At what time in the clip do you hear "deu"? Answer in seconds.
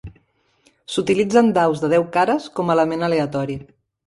1.93-2.07